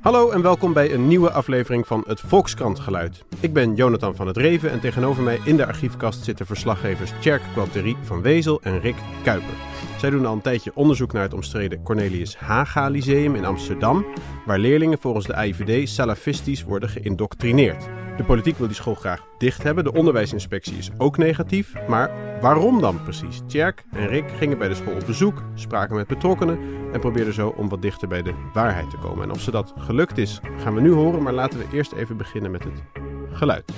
[0.00, 3.24] Hallo en welkom bij een nieuwe aflevering van het Volkskrant Geluid.
[3.40, 7.42] Ik ben Jonathan van het Reven en tegenover mij in de archiefkast zitten verslaggevers Tjerk
[7.52, 9.54] Quanterie van Wezel en Rick Kuiper.
[9.98, 14.06] Zij doen al een tijdje onderzoek naar het omstreden Cornelius Haga Lyceum in Amsterdam,
[14.46, 17.88] waar leerlingen volgens de AIVD salafistisch worden geïndoctrineerd.
[18.16, 22.80] De politiek wil die school graag dicht hebben, de onderwijsinspectie is ook negatief, maar waarom
[22.80, 23.40] dan precies?
[23.46, 26.58] Tjerk en Rick gingen bij de school op bezoek, spraken met betrokkenen
[26.92, 29.22] en probeerden zo om wat dichter bij de waarheid te komen.
[29.24, 32.16] En of ze dat gelukt is, gaan we nu horen, maar laten we eerst even
[32.16, 32.82] beginnen met het
[33.32, 33.72] geluid.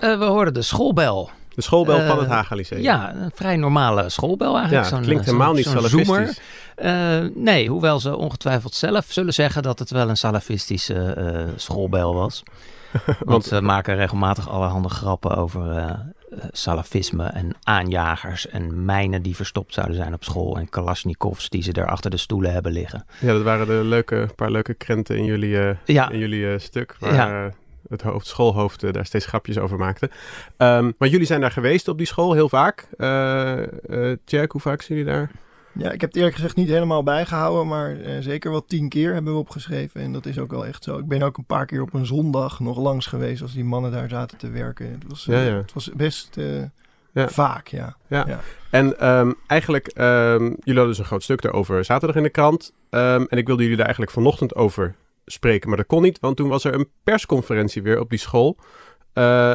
[0.00, 1.30] Uh, we hoorden de schoolbel.
[1.54, 2.80] De schoolbel uh, van het Eh, Haga Lyceum.
[2.82, 4.90] Ja, een vrij normale schoolbel eigenlijk.
[4.90, 5.82] Ja, klinkt eh, helemaal niet zo'n
[6.76, 12.14] Eh, nee, hoewel ze ongetwijfeld zelf zullen zeggen dat het wel een salafistische eh, schoolbel
[12.14, 12.42] was.
[13.24, 15.90] Want ze maken regelmatig allerhande grappen over eh,
[16.52, 21.72] salafisme en aanjagers en mijnen die verstopt zouden zijn op school en kalasjnikovs die ze
[21.72, 23.04] daar achter de stoelen hebben liggen.
[23.20, 26.96] Ja, dat waren de leuke, paar leuke krenten in jullie, Ja, in jullie stuk.
[26.98, 27.50] Waar Ja.
[27.88, 30.10] het hoofd, schoolhoofd daar steeds grapjes over maakte.
[30.56, 32.86] Ehm, maar jullie zijn daar geweest op die school heel vaak.
[32.96, 33.58] Eh
[34.24, 35.30] Tjerk, hoe vaak zijn jullie daar?
[35.78, 39.12] Ja, ik heb het eerlijk gezegd niet helemaal bijgehouden, maar eh, zeker wel tien keer
[39.12, 40.00] hebben we opgeschreven.
[40.00, 40.98] En dat is ook wel echt zo.
[40.98, 43.92] Ik ben ook een paar keer op een zondag nog langs geweest als die mannen
[43.92, 44.90] daar zaten te werken.
[44.90, 45.56] Het was, Ja, ja.
[45.56, 46.62] Het was best eh,
[47.12, 47.28] Ja.
[47.28, 47.96] vaak, ja.
[48.70, 52.72] En ehm, eigenlijk, ehm, jullie hadden dus een groot stuk daarover zaterdag in de krant.
[52.90, 54.94] Ehm, en ik wilde jullie daar eigenlijk vanochtend over
[55.26, 58.56] spreken, maar dat kon niet, want toen was er een persconferentie weer op die school.
[59.12, 59.54] Eh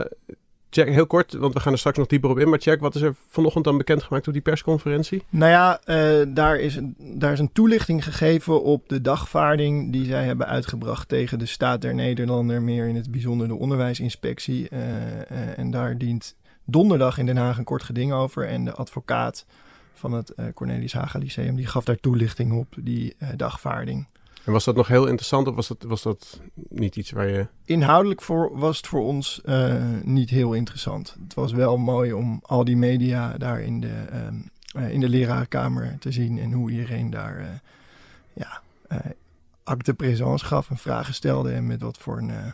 [0.69, 2.49] Jack, heel kort, want we gaan er straks nog dieper op in.
[2.49, 5.23] Maar Jack, wat is er vanochtend dan bekendgemaakt op die persconferentie?
[5.29, 10.05] Nou ja, eh, daar, is een, daar is een toelichting gegeven op de dagvaarding die
[10.05, 14.69] zij hebben uitgebracht tegen de Staat der Nederlander, meer in het bijzonder de onderwijsinspectie.
[14.69, 18.47] Eh, eh, en daar dient donderdag in Den Haag een kort geding over.
[18.47, 19.45] En de advocaat
[19.93, 24.07] van het Cornelis Haga Lyceum, die gaf daar toelichting op, die dagvaarding.
[24.45, 27.47] En was dat nog heel interessant of was dat, was dat niet iets waar je...
[27.65, 31.15] Inhoudelijk voor, was het voor ons eh, niet heel interessant.
[31.23, 34.35] Het was wel mooi om al die media daar in de, ehm,
[34.73, 37.47] eh, in de lerarenkamer te zien en hoe iedereen daar eh
[38.33, 38.61] ja,
[39.63, 42.53] acte présence gaf en vragen stelde en met wat voor een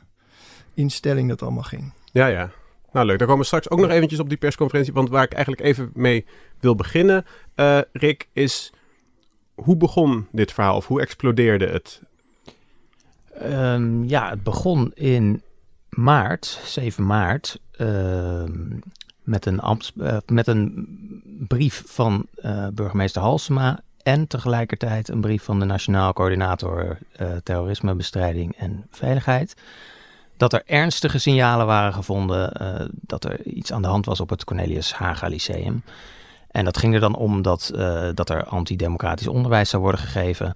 [0.74, 1.94] instelling dat allemaal ging.
[2.12, 2.52] Ja, ja.
[2.92, 4.94] Nou leuk, daar komen we straks ook nog eventjes op die persconferentie.
[4.94, 6.26] Want waar ik eigenlijk even mee
[6.60, 7.26] wil beginnen,
[7.92, 8.74] Rick, is...
[9.56, 12.02] Hoe begon dit verhaal of hoe explodeerde het?
[13.40, 15.42] Ehm, ja, het begon in
[15.90, 18.52] maart, 7 maart, ehm,
[19.24, 20.88] met, een eh, met een
[21.48, 28.56] brief van eh, burgemeester Halsema en tegelijkertijd een brief van de Nationaal Coördinator eh, Terrorismebestrijding
[28.58, 29.56] en Veiligheid.
[30.38, 32.52] Dat er ernstige signalen waren gevonden
[32.92, 35.84] dat er iets aan de hand was op het Cornelius Haga Lyceum.
[36.56, 40.54] En dat ging er dan om dat, eh, dat er antidemocratisch onderwijs zou worden gegeven.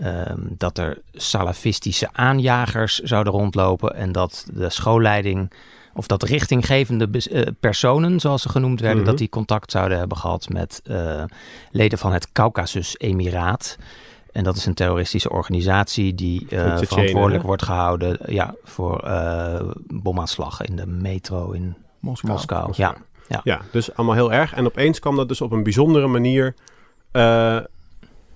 [0.00, 5.52] Ehm, dat er salafistische aanjagers zouden rondlopen en dat de schoolleiding
[5.94, 9.06] of dat richtinggevende eh, personen, zoals ze genoemd werden, Mhm.
[9.10, 11.24] dat die contact zouden hebben gehad met eh,
[11.70, 13.76] leden van het Caucasus-emiraat.
[14.32, 17.46] En dat is een terroristische organisatie die eh, verantwoordelijk hè?
[17.46, 22.32] wordt gehouden ja, voor eh bomaanslag in de metro in Moskou.
[22.32, 22.66] Moskou.
[22.66, 22.94] Moskou.
[23.28, 24.52] Ja, Ja, dus allemaal heel erg.
[24.52, 26.54] En opeens kwam dat dus op een bijzondere manier
[27.10, 27.22] eh,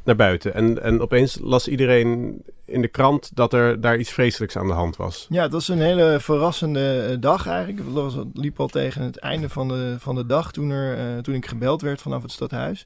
[0.04, 0.54] naar buiten.
[0.54, 4.72] En, en opeens las iedereen in de krant dat er daar iets vreselijks aan de
[4.72, 5.26] hand was.
[5.28, 8.14] Ja, het was een hele verrassende eh, dag eigenlijk.
[8.14, 11.34] Het liep al tegen het einde van de, van de dag toen, er, eh, toen
[11.34, 12.84] ik gebeld werd vanaf het stadhuis.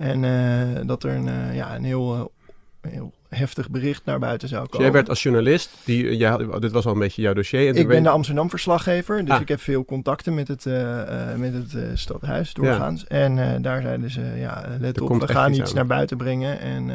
[0.00, 2.32] En eh, dat er een, eh, ja, een heel,
[2.80, 4.86] heel heftig bericht naar buiten zou Dus komen.
[4.86, 7.68] jij werd als journalist, die, had- dit was al een beetje jouw dossier.
[7.68, 9.40] En Ik ben de Amsterdam-verslaggever, dus Ah.
[9.40, 13.06] ik heb veel contacten met het, eh, eh, met het eh, stadhuis doorgaans.
[13.06, 15.74] En daar zeiden ze, ja, let Er op, we gaan iets aan.
[15.76, 16.60] naar buiten brengen.
[16.60, 16.90] En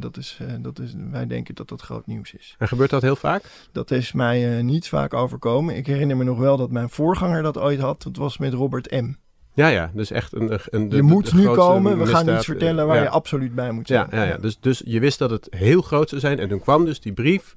[0.00, 2.54] dat is, dat is, wij denken dat dat groot nieuws is.
[2.58, 3.42] En gebeurt dat heel vaak?
[3.72, 5.76] Dat is mij niet vaak overkomen.
[5.76, 8.02] Ik herinner me nog wel dat mijn voorganger dat ooit had.
[8.02, 9.12] Dat was met Robert M.
[9.54, 9.90] Ja, ja.
[9.94, 10.58] Dus echt een...
[10.70, 13.02] een de- je moet de nu komen, we gaan iets vertellen waar ja.
[13.02, 14.06] je absoluut bij moet zijn.
[14.10, 14.36] Ja, ja, ja.
[14.36, 16.38] Dus, dus je wist dat het heel groot zou zijn.
[16.38, 17.54] En toen kwam dus die brief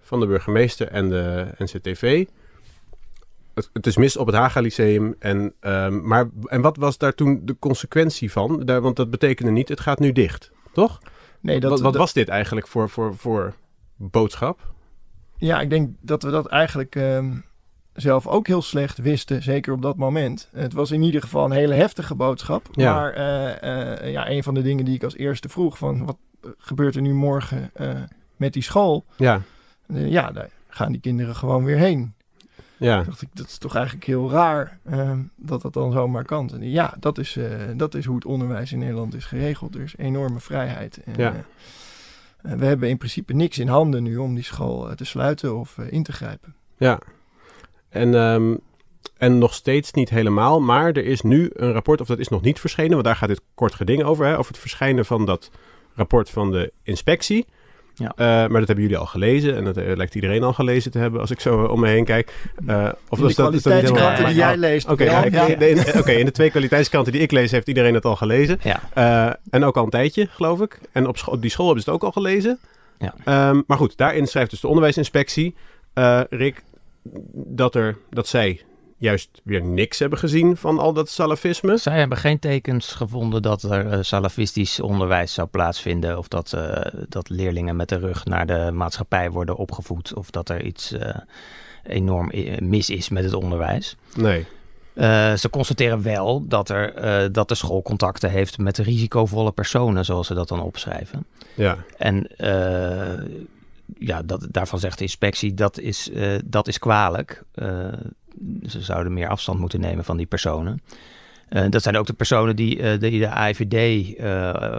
[0.00, 2.24] van de burgemeester en de NCTV.
[3.54, 5.14] Het, het is mis op het Haga Lyceum.
[5.18, 8.60] En, ehm, maar, en wat was daar toen de consequentie van?
[8.64, 10.50] Daar, want dat betekende niet, het gaat nu dicht.
[10.72, 10.98] Toch?
[11.40, 13.54] Nee, dat, wat wat dat- was dit eigenlijk voor, voor, voor
[13.96, 14.72] boodschap?
[15.36, 17.32] Ja, ik denk dat we dat eigenlijk ehm,
[17.94, 20.48] zelf ook heel slecht wisten, zeker op dat moment.
[20.52, 22.68] Het was in ieder geval een hele heftige boodschap.
[22.72, 22.94] Ja.
[22.94, 26.16] Maar eh, eh, ja, een van de dingen die ik als eerste vroeg, van wat
[26.58, 27.88] gebeurt er nu morgen eh,
[28.36, 29.04] met die school?
[29.16, 29.40] Ja,
[29.86, 32.14] ja, daar gaan die kinderen gewoon weer heen.
[32.76, 36.50] Ja, dacht ik, dat is toch eigenlijk heel raar ehm, dat dat dan zomaar kan.
[36.50, 37.38] En ja, dat is,
[37.76, 39.74] dat is hoe het onderwijs in Nederland is geregeld.
[39.74, 41.02] Er is enorme vrijheid.
[41.04, 41.34] En, Ja.
[42.40, 46.02] we hebben in principe niks in handen nu om die school te sluiten of in
[46.02, 46.54] te grijpen.
[46.76, 46.98] ja.
[47.94, 48.54] En, ehm,
[49.18, 52.42] en nog steeds niet helemaal, maar er is nu een rapport, of dat is nog
[52.42, 55.50] niet verschenen, want daar gaat dit kort geding over, hè, over het verschijnen van dat
[55.94, 57.46] rapport van de inspectie.
[57.94, 58.12] Ja.
[58.16, 60.98] Eh, maar dat hebben jullie al gelezen en dat eh, lijkt iedereen al gelezen te
[60.98, 62.34] hebben als ik zo om me heen kijk.
[62.66, 64.88] Eh, of de is dat- is kwaliteitskranten die jij leest.
[64.90, 65.46] Oké, ja, ja.
[65.46, 68.60] in, oké, in de twee kwaliteitskranten die ik lees heeft iedereen het al gelezen.
[69.50, 70.78] En ook al een tijdje, geloof ik.
[70.92, 72.58] En op, die school hebben ze het ook al gelezen.
[72.98, 73.14] Ja.
[73.24, 75.54] Ehm, maar goed, daarin schrijft dus de onderwijsinspectie,
[76.28, 76.62] Rick,
[77.34, 78.60] dat, er, dat zij
[79.04, 81.76] juist weer niks hebben gezien van al dat salafisme.
[81.76, 86.18] Zij hebben geen tekens gevonden dat er eh, salafistisch onderwijs zou plaatsvinden.
[86.18, 90.14] Of dat, eh, dat leerlingen met de rug naar de maatschappij worden opgevoed.
[90.14, 91.16] Of dat er iets eh,
[91.82, 93.96] enorm mis is met het onderwijs.
[94.16, 94.46] Nee.
[95.36, 100.34] Ze constateren wel dat, er, dat de school contacten heeft met risicovolle personen, zoals ze
[100.34, 101.26] dat dan opschrijven.
[101.54, 101.76] Ja.
[101.98, 102.26] En
[103.98, 107.42] ja, dat, daarvan zegt de inspectie dat is, eh, dat is kwalijk.
[107.54, 107.88] Eh,
[108.66, 110.82] ze zouden meer afstand moeten nemen van die personen.
[111.48, 114.16] Eh, dat zijn ook de personen die, die de AIVD,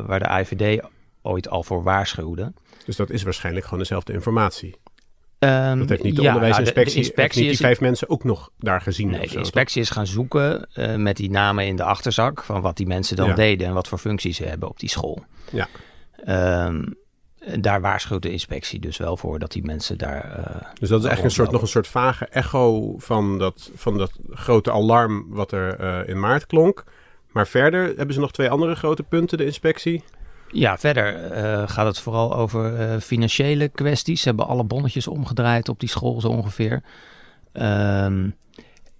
[0.08, 0.84] waar de AIVD
[1.22, 2.54] ooit al voor waarschuwde.
[2.86, 4.76] Dus dat is waarschijnlijk gewoon dezelfde informatie.
[5.40, 8.10] Ehm, Dat heeft niet de ja, onderwijsinspectie, nou, de- inspectie niet die is- vijf mensen
[8.10, 9.10] ook nog daar gezien.
[9.10, 10.68] Nee, de inspectie is gaan zoeken
[10.98, 13.34] met die namen in de achterzak van wat die mensen dan Ja.
[13.36, 15.24] deden en wat voor functies ze hebben op die school.
[15.52, 15.68] Ja.
[16.24, 16.84] Ehm,
[17.60, 20.32] daar waarschuwt de inspectie dus wel voor dat die mensen daar.
[20.32, 23.98] eh, Dus dat is echt een soort, nog een soort vage echo van dat, van
[23.98, 26.84] dat grote alarm wat er eh, in maart klonk.
[27.32, 30.04] Maar verder hebben ze nog twee andere grote punten, de inspectie.
[30.52, 34.22] Ja, verder eh, gaat het vooral over financiële kwesties.
[34.22, 36.84] Ze hebben alle bonnetjes omgedraaid op die school zo ongeveer.
[37.52, 38.30] Ehm,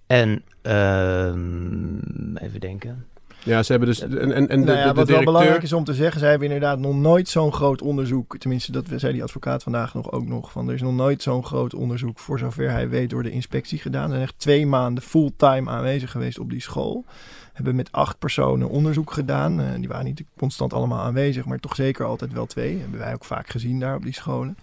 [0.08, 3.06] en ehm, even denken.
[3.46, 4.00] Ja, ze hebben dus...
[4.00, 5.24] En, en, en de, Nou ja, de, de wat wel directeur...
[5.24, 8.38] belangrijk is om te zeggen, zij hebben inderdaad nog nooit zo'n groot onderzoek.
[8.38, 10.52] Tenminste, dat zei die advocaat vandaag nog ook nog.
[10.52, 13.80] Van, er is nog nooit zo'n groot onderzoek, voor zover hij weet, door de inspectie
[13.80, 14.06] gedaan.
[14.06, 17.06] Ze zijn echt twee maanden fulltime aanwezig geweest op die school.
[17.54, 19.62] Hebben met acht personen onderzoek gedaan.
[19.62, 22.80] Eh, die waren niet constant allemaal aanwezig, maar toch zeker altijd wel twee.
[22.80, 24.58] Hebben wij ook vaak gezien daar op die scholen.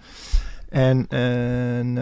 [0.69, 1.99] En, en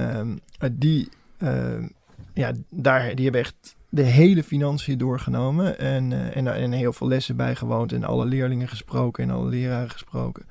[0.59, 1.87] ehm, die, ehm,
[2.35, 5.79] ja, daar, die hebben echt de hele financiën doorgenomen.
[5.79, 7.93] En, eh, en, en heel veel lessen bijgewoond.
[7.93, 10.45] En alle leerlingen gesproken en alle leraren gesproken.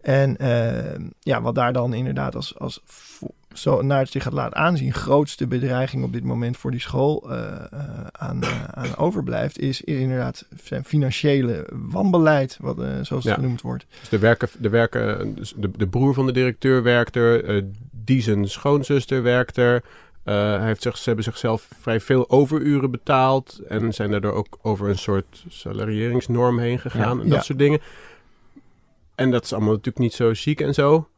[0.00, 2.82] En eh, ja, wat daar dan inderdaad als, als
[3.52, 7.30] zo naar het zich gaat laten aanzien, grootste bedreiging op dit moment voor die school
[7.30, 7.80] eh, eh,
[8.12, 13.34] aan, aan overblijft, is inderdaad zijn financiële wanbeleid, wat, zoals het Ja.
[13.34, 13.86] genoemd wordt.
[14.00, 17.64] Dus de, werken, de, werken, de, de broer van de directeur werkt er.
[17.90, 19.82] die zijn schoonzuster werkt er.
[20.24, 23.60] Eh, hij heeft zich, ze hebben zichzelf vrij veel overuren betaald.
[23.68, 27.16] En zijn daardoor ook over een soort salarieringsnorm heen gegaan.
[27.16, 27.22] Ja.
[27.22, 27.42] en dat Ja.
[27.42, 27.80] soort dingen.
[29.14, 31.08] En dat is allemaal natuurlijk niet zo chic en zo.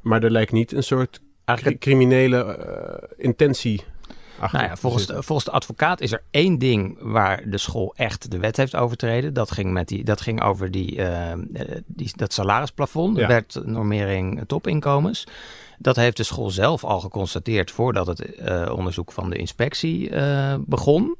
[0.00, 3.84] Maar er lijkt niet een soort Eigenlijk, criminele eh, intentie
[4.52, 8.30] nou ja, volgens, de, volgens de advocaat is er één ding waar de school echt
[8.30, 9.34] de wet heeft overtreden.
[9.34, 11.32] Dat ging, met die, dat ging over die, eh,
[11.86, 13.26] die, dat salarisplafond, Ja.
[13.26, 15.26] wetnormering topinkomens.
[15.78, 20.54] Dat heeft de school zelf al geconstateerd voordat het eh, onderzoek van de inspectie eh,
[20.58, 21.16] begon.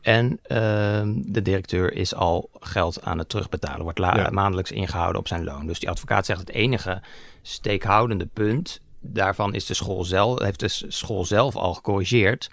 [0.00, 4.28] En ehm, de directeur is al geld aan het terugbetalen, wordt Ja.
[4.30, 5.66] maandelijks ingehouden op zijn loon.
[5.66, 7.00] Dus die advocaat zegt het enige
[7.42, 12.50] steekhoudende punt daarvan is de school zelf, heeft de school zelf al gecorrigeerd.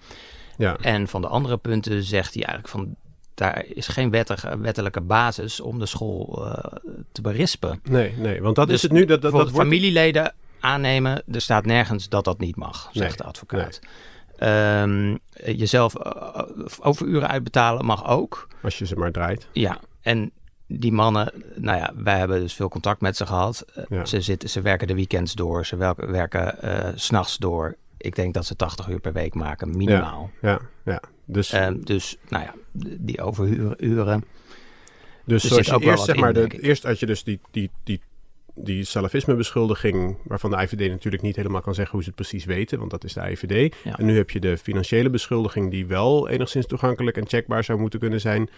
[0.57, 0.77] Ja.
[0.81, 2.95] En van de andere punten zegt hij eigenlijk van
[3.33, 6.73] daar is geen wettige, wettelijke basis om de school eh,
[7.11, 7.79] te berispen.
[7.83, 8.99] Nee, nee, want dat Dus is het nu.
[8.99, 13.17] Dat, dat, dat wordt, familieleden aannemen, er staat nergens dat dat niet mag, zegt Nee,
[13.17, 13.79] de advocaat.
[14.37, 15.15] Ehm,
[15.55, 16.41] jezelf eh,
[16.79, 18.47] overuren uitbetalen mag ook.
[18.63, 19.47] als je ze maar draait.
[19.51, 20.31] Ja, en
[20.67, 23.65] die mannen, nou ja, wij hebben dus veel contact met ze gehad.
[23.73, 24.05] Eh, Ja.
[24.05, 27.75] Ze, zitten, ze werken de weekends door, ze werken, werken eh, s s'nachts door.
[27.97, 30.29] Ik denk dat ze 80 uur per week maken, minimaal.
[30.41, 31.01] Ja, ja.
[31.25, 32.53] Dus, Ehm, dus, nou ja,
[32.99, 34.23] die overuren.
[35.25, 38.01] dus zoals zit je eerst, zeg maar, de, eerst had je dus die, die, die,
[38.63, 42.79] die salafisme-beschuldiging, waarvan de IVD natuurlijk niet helemaal kan zeggen hoe ze het precies weten,
[42.79, 43.75] want dat is de IVD.
[43.83, 43.97] Ja.
[43.97, 47.99] En nu heb je de financiële beschuldiging, die wel enigszins toegankelijk en checkbaar zou moeten
[47.99, 48.49] kunnen zijn.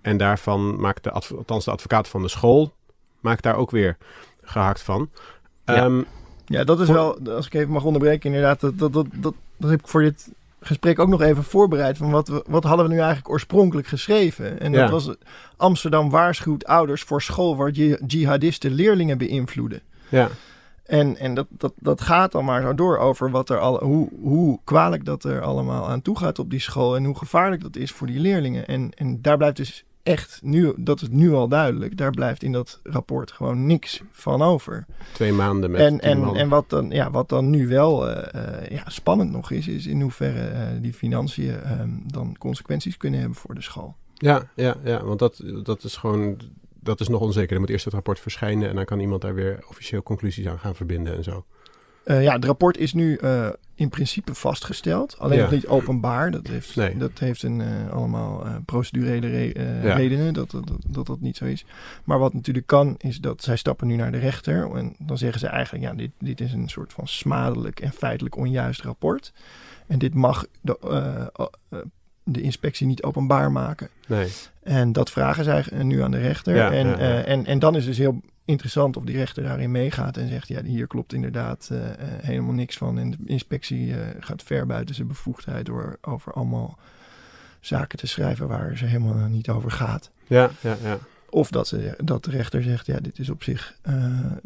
[0.00, 2.72] En daarvan maakt de, adv- althans de advocaat van de school,
[3.20, 3.96] maakt daar ook weer
[4.42, 5.10] gehakt van.
[5.64, 5.74] Ja.
[5.74, 6.02] Ehm,
[6.46, 9.34] Ja, dat is Voor- wel, als ik even mag onderbreken, inderdaad, dat, dat, dat, dat,
[9.56, 10.28] dat heb ik voor dit
[10.66, 11.96] gesprek ook nog even voorbereid.
[11.96, 14.60] Van wat, we, wat hadden we nu eigenlijk oorspronkelijk geschreven?
[14.60, 14.80] En Ja.
[14.80, 15.16] dat was
[15.56, 19.80] Amsterdam waarschuwt ouders voor school waar ji- jihadisten leerlingen beïnvloeden.
[20.08, 20.28] ja,
[20.84, 24.08] En, en dat, dat, dat gaat dan maar zo door over wat er al, hoe,
[24.20, 27.76] hoe kwalijk dat er allemaal aan toe gaat op die school en hoe gevaarlijk dat
[27.76, 28.66] is voor die leerlingen.
[28.66, 32.52] En, en daar blijft dus echt nu, dat is nu al duidelijk, daar blijft in
[32.52, 34.86] dat rapport gewoon niks van over.
[35.12, 38.70] Twee maanden met En, en, en wat, dan, ja, wat dan nu wel eh, eh,
[38.70, 43.38] ja, spannend nog is, is in hoeverre eh, die financiën ehm, dan consequenties kunnen hebben
[43.38, 43.96] voor de school.
[44.14, 46.40] Ja, ja, ja, want dat, dat is gewoon,
[46.80, 47.54] dat is nog onzeker.
[47.54, 50.58] Er moet eerst het rapport verschijnen en dan kan iemand daar weer officieel conclusies aan
[50.58, 51.44] gaan verbinden en zo.
[52.04, 53.18] Ja, het rapport is nu
[53.74, 55.18] in principe vastgesteld.
[55.18, 55.42] Alleen Ja.
[55.42, 56.30] nog niet openbaar.
[56.30, 56.96] Dat heeft, Nee.
[56.96, 59.94] dat heeft een, eh, allemaal eh, procedurele re- eh, Ja.
[59.94, 61.64] redenen dat dat, dat dat dat niet zo is.
[62.04, 64.76] Maar wat natuurlijk kan, is dat zij stappen nu naar de rechter.
[64.76, 68.36] En dan zeggen ze eigenlijk, ja, dit, dit is een soort van smadelijk en feitelijk
[68.36, 69.32] onjuist rapport.
[69.86, 70.76] En dit mag de,
[72.24, 73.88] de inspectie niet openbaar maken.
[74.06, 74.28] Nee,
[74.62, 76.54] En dat vragen zij nu aan de rechter.
[76.54, 80.28] Ja, en, en, en dan is dus heel interessant of die rechter daarin meegaat en
[80.28, 82.98] zegt: ja, hier klopt inderdaad eh, eh, helemaal niks van.
[82.98, 86.78] En de inspectie eh, gaat ver buiten zijn bevoegdheid door over allemaal
[87.60, 90.10] zaken te schrijven waar ze helemaal niet over gaat.
[90.26, 90.98] ja, ja, ja.
[91.30, 93.76] Of dat, ze, dat de rechter zegt, ja, dit is op zich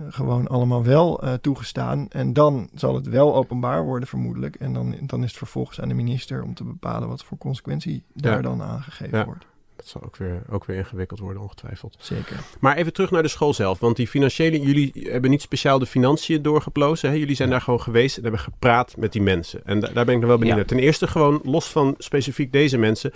[0.09, 2.07] gewoon allemaal wel toegestaan.
[2.09, 4.55] En dan zal het wel openbaar worden, vermoedelijk.
[4.57, 8.05] En dan, dan is het vervolgens aan de minister om te bepalen wat voor consequentie
[8.15, 8.43] daar Ja.
[8.43, 9.25] dan aangegeven Ja.
[9.25, 9.47] wordt.
[9.79, 11.97] Dat zal ook weer, ook weer ingewikkeld worden, ongetwijfeld.
[12.01, 12.37] Zeker.
[12.61, 13.79] Maar even terug naar de school zelf.
[13.79, 17.11] Want die financiële, jullie hebben niet speciaal de financiën doorgeplozen.
[17.11, 17.15] Hè?
[17.17, 19.61] Jullie zijn daar gewoon geweest en hebben gepraat met die mensen.
[19.65, 20.63] En da- daar ben ik nog wel benieuwd Ja.
[20.63, 20.71] naar.
[20.77, 23.13] Ten eerste gewoon, los van specifiek deze mensen.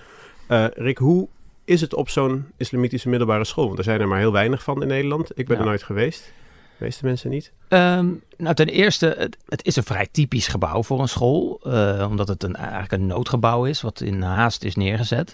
[0.48, 1.28] Eh, Rick, hoe
[1.64, 3.66] is het op zo'n islamitische middelbare school?
[3.66, 5.30] Want er zijn er maar heel weinig van in Nederland.
[5.38, 5.62] Ik ben Ja.
[5.62, 6.32] er nooit geweest.
[6.78, 7.52] De meeste mensen niet.
[7.68, 11.60] Ehm, nou, ten eerste, het, het is een vrij typisch gebouw voor een school.
[11.64, 15.32] eh, omdat het een, eigenlijk een noodgebouw is, wat in haast is neergezet.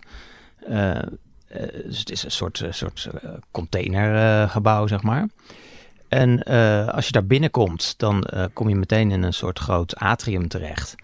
[0.66, 1.04] Eh, eh,
[1.84, 3.08] dus het is een soort, eh, soort
[3.50, 5.28] containergebouw, zeg maar.
[6.08, 6.42] En
[6.92, 10.94] als je daar binnenkomt, dan kom je meteen in een soort groot atrium terecht.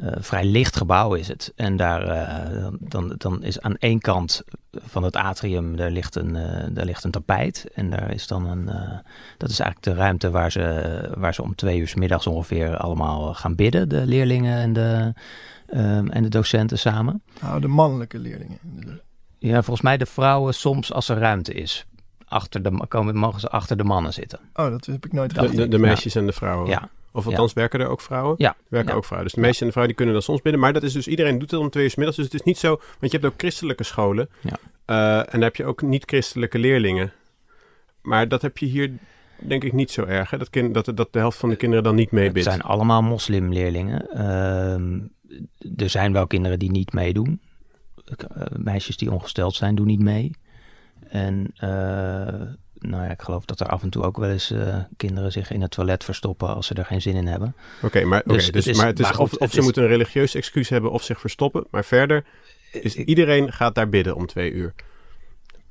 [0.00, 1.52] Eh, vrij licht gebouw is het.
[1.56, 4.44] En daar eh, dan, dan is aan één kant
[4.86, 7.66] van het atrium, daar ligt een, eh, daar ligt een tapijt.
[7.74, 8.98] En daar is dan een, eh,
[9.38, 12.76] dat is eigenlijk de ruimte waar ze, waar ze om twee uur 's middags ongeveer
[12.76, 13.88] allemaal gaan bidden.
[13.88, 15.12] De leerlingen en de,
[15.66, 17.22] ehm, en de docenten samen.
[17.40, 18.58] Nou, de mannelijke leerlingen.
[19.38, 21.86] Ja, volgens mij de vrouwen soms als er ruimte is.
[22.28, 24.38] Achter de, komen, mogen ze achter de mannen zitten.
[24.54, 26.68] Oh, dat heb ik nooit De, de, de meisjes en de vrouwen.
[26.68, 28.34] Ja, Of althans, werken er ook vrouwen?
[28.38, 28.56] Ja.
[28.68, 28.96] Werken Ja.
[28.96, 29.24] ook vrouwen.
[29.28, 30.60] Dus de meisjes en de vrouwen die kunnen dan soms binnen.
[30.60, 32.16] Maar dat is dus, iedereen doet het om twee uur 's middags.
[32.16, 34.28] Dus het is niet zo, want je hebt ook christelijke scholen.
[34.40, 34.56] Ja.
[34.84, 37.12] Eh, en daar heb je ook niet-christelijke leerlingen.
[38.02, 38.92] Maar dat heb je hier
[39.38, 40.30] denk ik niet zo erg.
[40.30, 40.38] Hè?
[40.38, 42.44] Dat, kind, dat, dat de helft van de kinderen dan niet het meebidt.
[42.44, 44.10] zijn allemaal moslimleerlingen.
[44.10, 45.00] Ehm,
[45.76, 47.40] er zijn wel kinderen die niet meedoen.
[48.04, 50.30] Eh, meisjes die ongesteld zijn, doen niet mee.
[51.08, 52.42] En eh,
[52.88, 55.50] nou ja, ik geloof dat er af en toe ook wel eens eh, kinderen zich
[55.50, 57.54] in het toilet verstoppen als ze er geen zin in hebben.
[57.82, 59.58] Oké, maar, Dus dus, het is- maar het is maar goed, of, of het ze
[59.58, 61.66] is- moeten een religieus excuus hebben of zich verstoppen.
[61.70, 62.24] Maar verder
[62.72, 64.74] is Ik- iedereen gaat daar bidden om twee uur.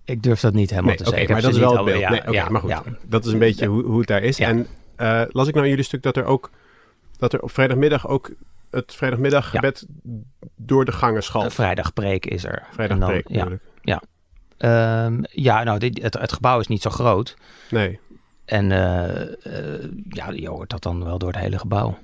[0.05, 1.34] Ik durf dat niet helemaal Nee, te oké, zeggen.
[1.34, 2.10] Maar dat is wel het beeld.
[2.10, 2.70] Nee, oké, maar goed.
[2.70, 2.84] ja.
[3.08, 4.38] Dat is een beetje hoe, hoe het daar is.
[4.38, 4.48] Ja.
[4.48, 6.50] En eh, las ik nou in jullie stuk dat er ook
[7.17, 8.32] dat er op vrijdagmiddag ook
[8.70, 9.86] het vrijdagmiddaggebed
[10.55, 11.53] door de gangen Een schalt.
[11.53, 12.63] vrijdagpreek is er.
[12.72, 13.27] Vrijdag En dan- preek
[13.82, 14.01] ja.
[14.58, 17.36] Ehm, ja, nou, dit, het, het gebouw is niet zo groot.
[17.70, 18.00] Nee.
[18.46, 21.98] En eh, eh, ja, je hoort dat dan wel door het hele gebouw.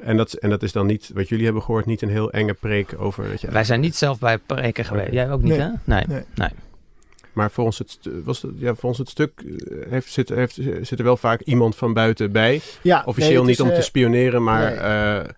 [0.00, 2.54] En dat, en dat is dan niet, wat jullie hebben gehoord, niet een heel enge
[2.54, 3.28] preek over...
[3.28, 5.12] Dat je, Wij zijn niet zelf bij preken geweest.
[5.12, 5.60] Jij ook niet, Nee.
[5.60, 5.70] hè?
[5.84, 6.04] Nee.
[6.34, 6.48] Nee.
[7.32, 10.98] Maar volgens het, stu- was het, ja, volgens het stuk eh, heeft, zit, heeft, zit
[10.98, 12.60] er wel vaak iemand van buiten bij.
[12.82, 14.78] Ja, Officieel nee, het niet is, om te spioneren, maar nee.
[14.78, 15.28] eh,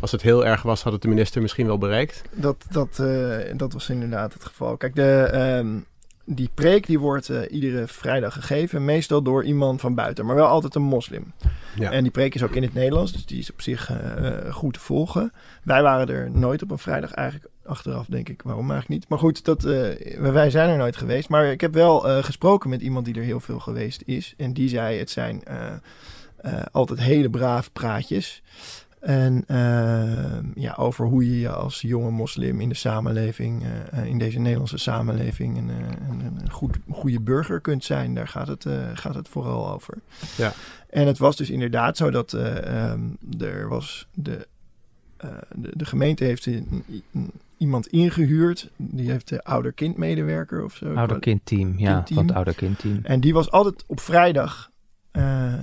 [0.00, 2.22] als het heel erg was, had het de minister misschien wel bereikt.
[2.32, 4.76] Dat, dat, eh, dat was inderdaad het geval.
[4.76, 5.78] Kijk, de, ehm,
[6.24, 8.84] die preek die wordt eh, iedere vrijdag gegeven.
[8.84, 11.32] Meestal door iemand van buiten, maar wel altijd een moslim.
[11.78, 11.90] Ja.
[11.90, 14.72] En die preek is ook in het Nederlands, dus die is op zich eh, goed
[14.72, 15.32] te volgen.
[15.62, 17.50] Wij waren er nooit op een vrijdag eigenlijk.
[17.64, 19.08] Achteraf denk ik, waarom eigenlijk niet?
[19.08, 19.62] Maar goed, dat,
[20.18, 21.28] wij zijn er nooit geweest.
[21.28, 24.34] Maar ik heb wel gesproken met iemand die er heel veel geweest is.
[24.36, 25.42] En die zei, het zijn
[26.72, 28.42] altijd hele braaf praatjes.
[29.06, 34.06] En eh, ja, over hoe je je als jonge moslim in de samenleving, eh, eh,
[34.06, 35.76] in deze Nederlandse samenleving, een, eh,
[36.10, 38.14] een, een goed, goede burger kunt zijn.
[38.14, 39.98] Daar gaat het, gaat het vooral over.
[40.36, 40.52] Ja.
[40.90, 43.00] En het was dus inderdaad zo dat eh, ehm,
[43.38, 44.46] er was de,
[45.54, 48.70] de, de gemeente heeft een, een- iemand ingehuurd.
[48.76, 50.94] Die heeft de ouder-kindmedewerker of zo.
[50.94, 52.04] Ouder-kindteam, ja.
[52.12, 52.98] Van het ouder-kindteam.
[53.02, 54.70] En die was altijd op vrijdag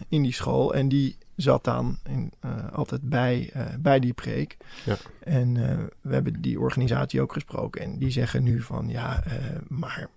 [0.09, 0.73] in die school.
[0.73, 4.57] En die zat dan in, eh, altijd bij, eh, bij die preek.
[4.85, 4.95] Ja.
[5.19, 7.81] En eh, we hebben die organisatie ook gesproken.
[7.81, 9.23] En die zeggen nu van ja,
[9.67, 10.07] maar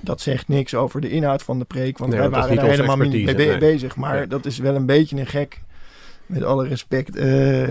[0.00, 2.96] dat zegt niks over de inhoud van de preek, want Nee, wij waren daar helemaal
[2.96, 3.58] niet mee nee.
[3.58, 3.96] bezig.
[3.96, 5.62] Maar dat is wel een beetje een gek,
[6.26, 7.18] met alle respect,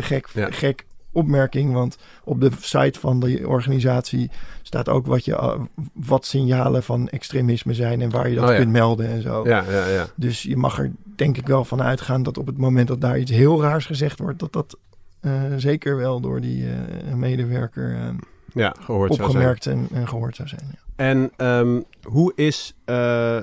[0.05, 0.51] gek, Ja.
[0.51, 1.73] gek opmerking.
[1.73, 4.29] Want op de site van de organisatie
[4.61, 5.59] staat ook wat, je,
[5.93, 9.47] wat signalen van extremisme zijn en waar je dat Oh kunt melden en zo.
[9.47, 10.07] Ja, ja, ja.
[10.15, 13.19] Dus je mag er denk ik wel van uitgaan dat op het moment dat daar
[13.19, 14.77] iets heel raars gezegd wordt, dat dat
[15.19, 18.09] eh, zeker wel door die eh, medewerker eh,
[18.53, 19.37] ja gehoord zou zijn.
[19.43, 20.61] opgemerkt en, en gehoord zou zijn.
[20.71, 20.79] Ja.
[20.95, 23.37] En ehm, hoe is eh,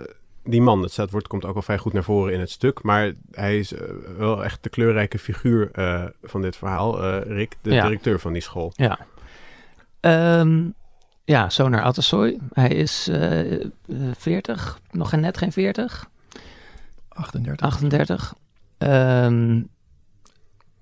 [0.44, 0.82] die man?
[0.82, 2.82] Het staat, wordt, komt ook al vrij goed naar voren in het stuk.
[2.82, 3.72] Maar hij is
[4.18, 7.02] wel echt de kleurrijke figuur eh, van dit verhaal.
[7.04, 7.82] eh, Rick, de Ja.
[7.82, 8.72] directeur van die school.
[8.76, 8.98] Ja.
[10.00, 10.62] Ehm,
[11.24, 12.38] ja, Sonar Atasoy.
[12.52, 13.68] Hij is eh, eh,
[14.18, 16.08] 40, nog geen- net geen 40,
[17.14, 17.66] 38.
[17.66, 18.34] 38.
[18.78, 19.62] Ehm,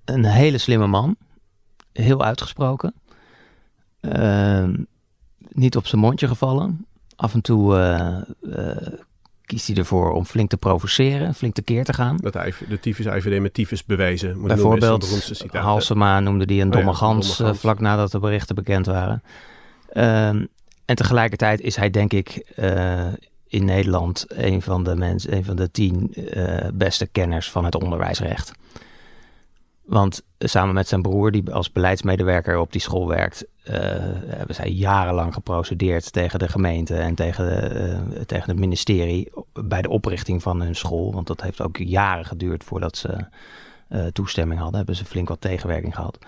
[0.05, 1.17] een hele slimme man.
[1.93, 2.95] Heel uitgesproken.
[4.01, 4.75] Ehm,
[5.49, 6.87] niet op zijn mondje gevallen.
[7.17, 8.17] Af en toe eh,
[8.57, 8.93] eh,
[9.45, 12.17] kiest hij ervoor om flink te provoceren, flink tekeer te gaan.
[12.17, 14.39] Dat de, IV de tyfus IVD met tyfus bewijzen.
[14.39, 15.49] Moet Bijvoorbeeld.
[15.53, 17.57] Halsema noemde die een Oh ja, domme een gans, domme gans.
[17.57, 19.23] eh, vlak nadat de berichten bekend waren.
[19.89, 20.45] Ehm,
[20.85, 23.07] en tegelijkertijd is hij denk ik eh,
[23.53, 27.75] in Nederland een van de, mensen, een van de tien eh, beste kenners van het
[27.75, 28.53] onderwijsrecht.
[29.85, 33.75] Want samen met zijn broer, die als beleidsmedewerker op die school werkt, eh,
[34.27, 39.83] hebben zij jarenlang geprocedeerd tegen de gemeente en tegen, de, eh, tegen het ministerie bij
[39.83, 41.13] de oprichting van hun school.
[41.13, 43.27] Want dat heeft ook jaren geduurd voordat ze
[44.13, 44.77] toestemming hadden.
[44.77, 46.19] Hebben ze flink wat tegenwerking gehad.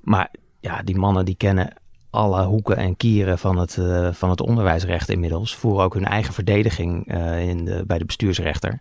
[0.00, 0.30] Maar
[0.60, 1.72] ja, die mannen die kennen
[2.16, 5.54] alle hoeken en kieren van het, eh, van het onderwijsrecht inmiddels.
[5.54, 8.80] Voeren ook hun eigen verdediging eh, in bij de bestuursrechter.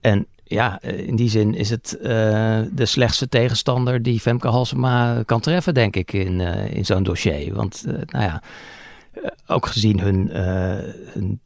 [0.00, 1.98] En ja, eh, in die zin is het
[2.72, 6.40] de slechtste tegenstander die Femke Halsema kan treffen, denk ik, in,
[6.70, 7.54] in zo'n dossier.
[7.54, 8.42] Want, nou ja,
[9.46, 10.28] ook gezien hun,
[11.12, 11.40] hun,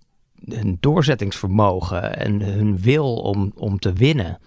[0.48, 4.38] hun doorzettingsvermogen en hun wil om, om te winnen.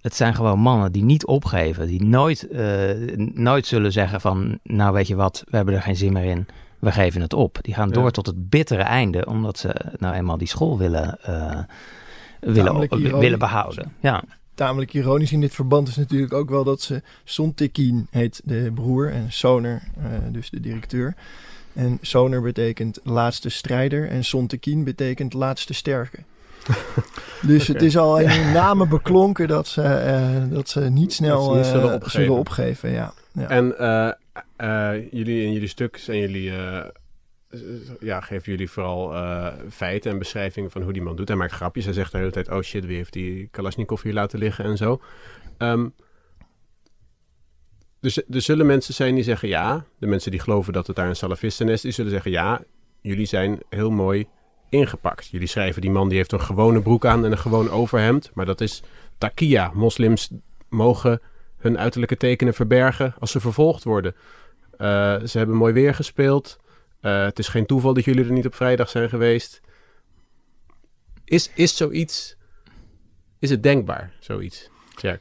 [0.00, 2.90] Het zijn gewoon mannen die niet opgeven, die nooit, eh,
[3.34, 6.46] nooit zullen zeggen van, nou weet je wat, we hebben er geen zin meer in,
[6.78, 7.58] we geven het op.
[7.62, 7.94] Die gaan Ja.
[7.94, 11.60] door tot het bittere einde, omdat ze nou eenmaal die school willen, eh,
[12.40, 13.92] willen behouden.
[14.00, 14.22] Ja.
[14.54, 19.10] Tamelijk ironisch in dit verband is natuurlijk ook wel dat ze Sontekin heet de broer
[19.12, 21.14] en Soner, eh, dus de directeur.
[21.72, 26.18] En Soner betekent laatste strijder en Sontekin betekent laatste sterke.
[27.42, 31.36] dus het is al in hun namen beklonken dat ze, eh, dat ze niet snel
[31.36, 32.10] Dat ze niet eh, zullen opgeven.
[32.10, 32.90] zullen opgeven.
[32.90, 33.12] Ja.
[33.32, 33.48] Ja.
[33.48, 33.78] En
[34.56, 36.52] eh, jullie in jullie stuk zijn jullie,
[38.00, 39.14] ja, geven jullie vooral
[39.70, 41.28] feiten en beschrijvingen van hoe die man doet.
[41.28, 41.84] Hij maakt grapjes.
[41.84, 44.76] Hij zegt de hele tijd, oh shit, wie heeft die Kalashnikov hier laten liggen en
[44.76, 45.00] zo.
[45.58, 45.88] Ehm,
[48.00, 49.84] dus er zullen mensen zijn die zeggen ja.
[49.98, 52.62] De mensen die geloven dat het daar een salafistennest is, die zullen zeggen ja,
[53.00, 54.26] jullie zijn heel mooi
[54.70, 55.28] ingepakt.
[55.28, 58.30] Jullie schrijven die man die heeft een gewone broek aan en een gewoon overhemd.
[58.34, 58.82] Maar dat is
[59.18, 59.70] takia.
[59.74, 60.30] Moslims
[60.68, 61.20] mogen
[61.56, 64.14] hun uiterlijke tekenen verbergen als ze vervolgd worden.
[64.70, 66.58] Eh, ze hebben mooi weer gespeeld.
[67.00, 69.60] Eh, het is geen toeval dat jullie er niet op vrijdag zijn geweest.
[71.24, 72.36] Is, is zoiets...
[73.38, 74.70] Is het denkbaar, zoiets?
[74.96, 75.20] Jack.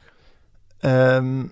[0.79, 1.45] Ehm,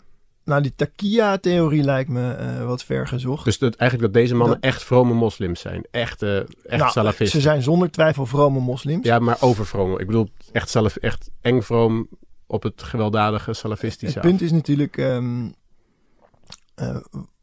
[0.48, 3.46] nou, die Takia-theorie lijkt me eh, wat ver gezocht.
[3.46, 5.86] Dus dat, eigenlijk dat deze mannen Dat- echt vrome moslims zijn.
[5.92, 7.42] Echt, eh echt Nou, salafisten.
[7.42, 9.06] Ze zijn zonder twijfel vrome moslims.
[9.06, 10.00] Ja, maar overvroom.
[10.00, 12.08] Ik bedoel, echt, salaf, echt eng vroom
[12.48, 15.50] op het gewelddadige salafistische Het punt is natuurlijk, ehm,
[16.76, 16.98] eh,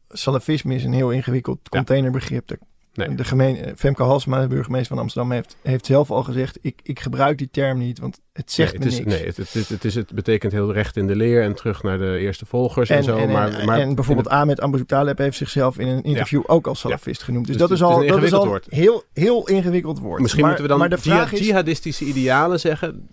[0.08, 1.68] salafisme is een heel ingewikkeld Ja.
[1.70, 2.56] containerbegrip.
[2.94, 3.16] De, Nee.
[3.16, 7.00] de gemeen, Femke Halsema, de burgemeester van Amsterdam, heeft, heeft zelf al gezegd, ik, ik
[7.00, 9.16] gebruik die term niet, want het zegt nee, me het is, niks.
[9.16, 11.98] Nee, het, het, het, is, het betekent heel recht in de leer en terug naar
[11.98, 13.16] de eerste volgers en, En, zo.
[13.16, 16.66] en, maar, en, maar en bijvoorbeeld Ahmed Abu Taleb heeft zichzelf in een interview ook
[16.66, 17.46] als salafist genoemd.
[17.46, 18.66] Dus, Dus dat is al, dat is al woord.
[18.68, 20.20] heel, heel ingewikkeld woord.
[20.20, 23.08] misschien maar, moeten we dan maar de vraag jihad- is, jihadistische idealen zeggen.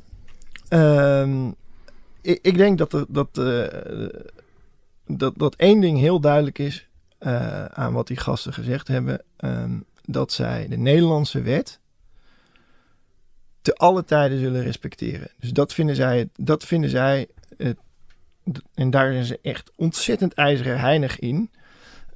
[0.67, 1.47] Ehm,
[2.21, 4.07] ik, ik denk dat, er, dat, eh,
[5.07, 6.87] dat, dat één ding heel duidelijk is
[7.21, 9.21] eh, aan wat die gasten gezegd hebben.
[9.37, 11.79] ehm, dat zij de Nederlandse wet
[13.61, 15.29] te alle tijden zullen respecteren.
[15.39, 17.77] Dus dat vinden zij, dat vinden zij het,
[18.73, 21.51] en daar zijn ze echt ontzettend ijzeren heinig in.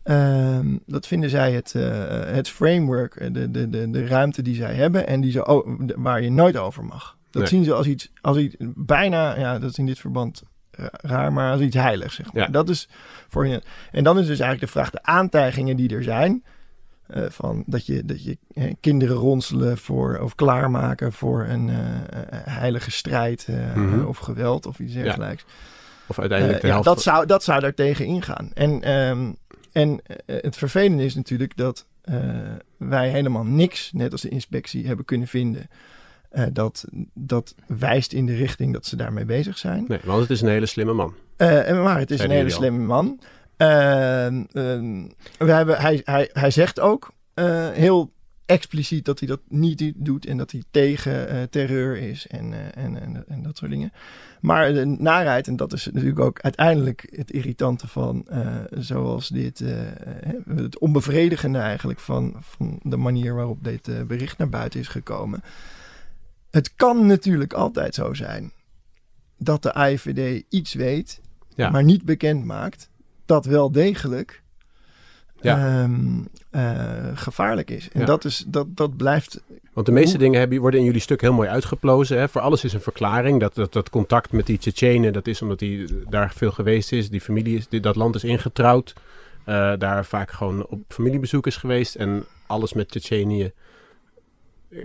[0.03, 4.55] Ehm, dat vinden zij het, eh, het framework, eh, de, de, de, de ruimte die
[4.55, 5.63] zij hebben en die ze,
[5.95, 7.17] waar je nooit over mag.
[7.31, 7.51] Dat Nee.
[7.51, 10.43] zien ze als iets, als iets bijna, ja, dat is in dit verband
[10.91, 12.15] raar, maar als iets heiligs.
[12.15, 12.43] Zeg maar.
[12.43, 12.49] Ja.
[12.49, 12.89] Dat is
[13.27, 13.61] voor je.
[13.91, 16.43] En dan is dus eigenlijk de vraag: de aantijgingen die er zijn.
[17.07, 21.75] eh, van dat je, dat je eh, kinderen ronselen voor, of klaarmaken voor een eh,
[21.75, 24.05] eh, heilige strijd eh, Mhm.
[24.05, 25.45] of geweld of iets dergelijks.
[26.07, 28.51] Of uiteindelijk de Eh, ja, dat, zou, dat zou daar tegen ingaan.
[28.53, 29.31] En, ehm,
[29.71, 32.15] en eh, het vervelende is natuurlijk dat eh,
[32.77, 35.69] wij helemaal niks, net als de inspectie, hebben kunnen vinden.
[36.35, 39.85] Eh, dat, dat wijst in de richting dat ze daarmee bezig zijn.
[39.87, 41.13] Nee, want het is een hele slimme man.
[41.35, 43.19] Eh, en maar het is een hele slimme man.
[43.57, 48.13] Ehm, ehm, we hebben, hij, hij, hij zegt ook eh, heel
[48.45, 52.83] expliciet dat hij dat niet doet en dat hij tegen eh, terreur is en, eh,
[52.83, 53.91] en, en, en dat soort dingen.
[54.45, 59.61] Maar de narheid, en dat is natuurlijk ook uiteindelijk het irritante van eh, zoals dit,
[59.61, 59.73] eh,
[60.55, 65.41] het onbevredigende eigenlijk van, van de manier waarop dit eh, bericht naar buiten is gekomen.
[66.55, 68.51] Het kan natuurlijk altijd zo zijn
[69.37, 71.21] dat de AIVD iets weet,
[71.55, 71.69] Ja.
[71.69, 72.89] maar niet bekend maakt,
[73.25, 74.43] dat wel degelijk
[75.41, 75.81] Ja.
[75.83, 77.89] ehm, eh, gevaarlijk is.
[77.91, 78.05] En Ja.
[78.05, 79.41] dat, is, dat, dat blijft
[79.73, 82.17] Want de meeste Hoe- dingen hebben, worden in jullie stuk heel mooi uitgeplozen.
[82.19, 82.29] Hè?
[82.29, 83.39] Voor alles is een verklaring.
[83.39, 87.09] Dat, dat, dat contact met die Tsjetsjenen, dat is omdat hij daar veel geweest is.
[87.09, 88.93] Die familie is, die, dat land is ingetrouwd.
[89.43, 91.95] eh, daar vaak gewoon op familiebezoek is geweest.
[91.95, 93.51] En alles met Tsjetsjenië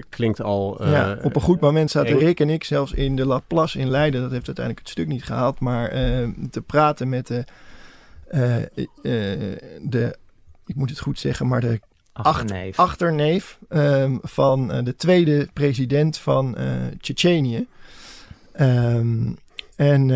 [0.09, 0.81] klinkt al...
[0.81, 2.19] eh, ja, op een goed moment zaten eng.
[2.19, 4.21] Rick en ik zelfs in de La Place in Leiden.
[4.21, 5.61] Dat heeft uiteindelijk het stuk niet gehaald.
[5.61, 7.45] Maar eh, te praten met de,
[8.29, 8.57] eh,
[9.83, 10.17] de,
[10.67, 11.81] ik moet het goed zeggen, maar de
[12.13, 12.79] Achterneef.
[12.79, 16.57] achterneef ehm, van de tweede president van
[17.01, 17.67] Tsjetsjenië.
[18.53, 19.33] Ehm,
[19.77, 20.07] en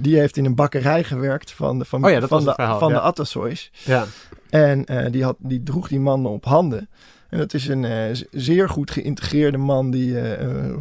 [0.00, 2.88] die heeft in een bakkerij gewerkt van de, van, Oh ja, van de, verhaal, van
[2.88, 2.94] ja.
[2.94, 3.70] de Atassois.
[3.84, 4.04] Ja,
[4.50, 6.88] En die, had, die droeg die man op handen.
[7.32, 10.76] En dat is een eh, zeer goed geïntegreerde man die eh, eh,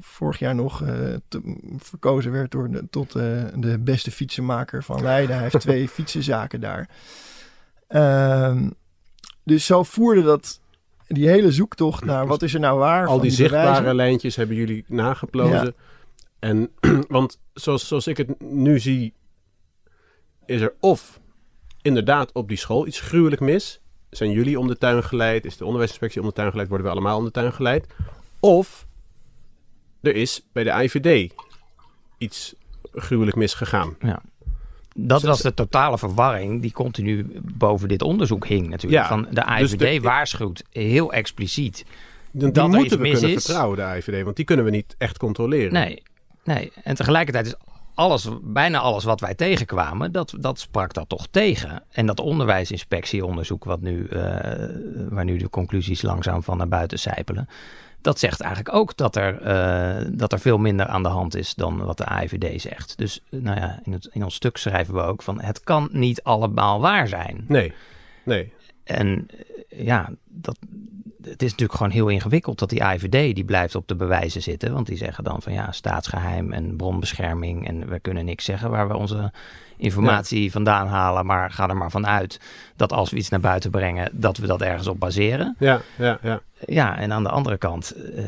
[0.00, 0.82] vorig jaar nog
[1.78, 5.34] verkozen werd door de, tot de beste fietsenmaker van Leiden.
[5.34, 6.88] Hij heeft twee fietsenzaken daar.
[7.88, 8.70] Ehm,
[9.44, 10.60] dus zo voerde dat
[11.06, 13.94] die hele zoektocht naar wat is er nou waar al die zichtbare bewijzen.
[13.94, 15.74] lijntjes hebben jullie nageplozen.
[16.38, 16.70] En,
[17.08, 19.14] want zoals, zoals ik het nu zie,
[20.46, 21.20] is er of
[21.82, 23.80] inderdaad op die school iets gruwelijk mis.
[24.10, 25.44] Zijn jullie om de tuin geleid?
[25.44, 26.68] Is de onderwijsinspectie om de tuin geleid?
[26.68, 27.86] Worden we allemaal om de tuin geleid?
[28.40, 28.86] Of
[30.00, 31.32] er is bij de IVD
[32.18, 32.54] iets
[32.92, 33.96] gruwelijk misgegaan.
[34.94, 39.02] Dat Z- was de totale verwarring die continu boven dit onderzoek hing natuurlijk.
[39.02, 41.84] Ja, Van de dus AIVD de- waarschuwt heel expliciet.
[42.30, 43.44] Die Dat er moeten we kunnen is.
[43.44, 44.22] vertrouwen, de IVD.
[44.24, 45.72] Want die kunnen we niet echt controleren.
[45.72, 46.02] Nee,
[46.44, 46.72] nee.
[46.82, 47.54] En tegelijkertijd is
[47.98, 51.82] alles, bijna alles wat wij tegenkwamen, dat, dat sprak dat toch tegen.
[51.90, 54.20] En dat onderwijsinspectieonderzoek, wat nu, eh,
[55.08, 57.48] waar nu de conclusies langzaam van naar buiten sijpelen,
[58.00, 61.54] dat zegt eigenlijk ook dat er, eh, dat er veel minder aan de hand is
[61.54, 62.98] dan wat de AIVD zegt.
[62.98, 66.22] Dus nou ja, in, het, in ons stuk schrijven we ook van het kan niet
[66.22, 67.44] allemaal waar zijn.
[67.48, 67.72] Nee,
[68.24, 68.52] nee.
[68.84, 69.26] En
[69.68, 70.58] eh, ja, dat,
[71.30, 74.72] het is natuurlijk gewoon heel ingewikkeld dat die AIVD die blijft op de bewijzen zitten.
[74.72, 77.66] Want die zeggen dan van ja, staatsgeheim en bronbescherming.
[77.68, 79.32] En we kunnen niks zeggen waar we onze
[79.78, 81.26] informatie vandaan halen.
[81.26, 82.40] Maar ga er maar van uit
[82.76, 85.56] dat als we iets naar buiten brengen, dat we dat ergens op baseren.
[85.58, 86.40] Ja, ja, ja.
[86.66, 88.24] Ja, en aan de andere kant eh,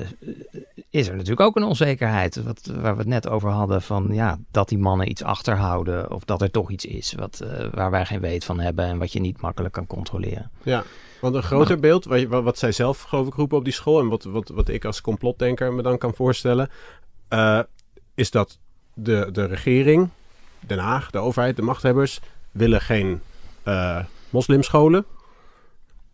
[0.90, 2.42] is er natuurlijk ook een onzekerheid.
[2.42, 6.10] Wat, waar we het net over hadden van ja, dat die mannen iets achterhouden.
[6.10, 8.98] Of dat er toch iets is wat, eh, waar wij geen weet van hebben en
[8.98, 10.50] wat je niet makkelijk kan controleren.
[10.62, 10.84] Ja,
[11.20, 14.00] want een groter beeld, wat wat zij zelf geloof ik roepen op die school...
[14.00, 16.70] en wat, wat, wat ik als complotdenker me dan kan voorstellen...
[17.28, 17.60] eh,
[18.14, 18.58] is dat
[18.94, 20.08] de, de regering,
[20.66, 22.20] Den Haag, de overheid, de machthebbers...
[22.50, 23.20] willen geen
[23.62, 25.04] eh, moslimscholen.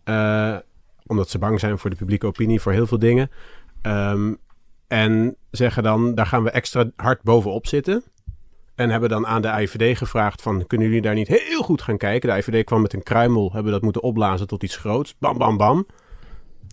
[0.04, 0.56] Eh,
[1.06, 3.30] omdat ze bang zijn voor de publieke opinie, voor heel veel dingen.
[3.82, 4.34] Ehm,
[4.88, 8.04] en zeggen dan, daar gaan we extra hard bovenop zitten...
[8.76, 11.96] En hebben dan aan de IVD gevraagd van, kunnen jullie daar niet heel goed gaan
[11.96, 12.30] kijken?
[12.30, 15.14] De IVD kwam met een kruimel, hebben dat moeten opblazen tot iets groots.
[15.18, 15.86] Bam, bam, bam.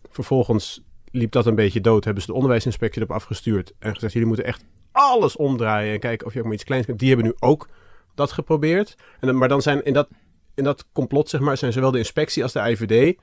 [0.10, 3.74] Vervolgens liep dat een beetje dood, hebben ze de onderwijsinspectie erop afgestuurd.
[3.80, 6.86] En gezegd, jullie moeten echt alles omdraaien en kijken of je ook maar iets kleins
[6.86, 7.00] kunt.
[7.00, 7.68] Die hebben nu ook
[8.16, 8.96] dat geprobeerd.
[9.20, 10.08] En, dan- maar dan zijn in dat,
[10.56, 13.18] in dat complot, zeg maar, zijn zowel de inspectie als de IVD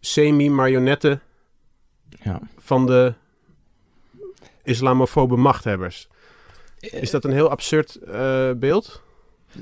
[0.00, 1.20] semi-marionetten
[2.22, 2.40] Ja.
[2.58, 3.14] van de
[4.62, 6.08] islamofobe machthebbers.
[6.80, 9.02] Is dat een heel absurd eh, beeld?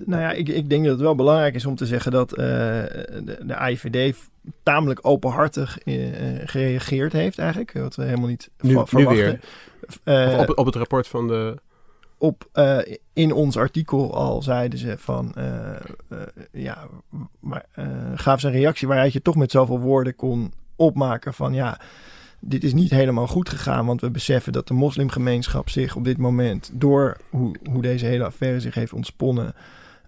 [0.05, 2.45] Nou ja, ik, ik denk dat het wel belangrijk is om te zeggen dat eh,
[2.45, 4.17] de, de AIVD
[4.63, 7.73] tamelijk openhartig eh, eh, gereageerd heeft eigenlijk.
[7.73, 9.41] Wat we helemaal niet Nu, verwachten.
[10.05, 10.39] weer.
[10.41, 11.55] Op, op het rapport van de...
[12.19, 12.49] op,
[13.13, 15.35] in ons artikel al zeiden ze van,
[16.53, 16.89] ja,
[17.41, 17.65] maar,
[18.15, 21.81] gaven ze een reactie waaruit je toch met zoveel woorden kon opmaken van, ja,
[22.41, 26.19] dit is niet helemaal goed gegaan, want we beseffen dat de moslimgemeenschap zich op dit
[26.19, 29.55] moment, door hoe, hoe deze hele affaire zich heeft ontsponnen,